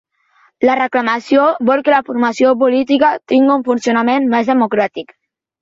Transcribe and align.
La 0.67 0.77
reclamació 0.79 1.43
vol 1.69 1.83
que 1.89 1.93
la 1.95 1.99
formació 2.09 2.53
política 2.63 3.13
tingui 3.33 3.55
un 3.59 3.67
funcionament 3.71 4.29
més 4.35 4.53
democràtic 4.55 5.17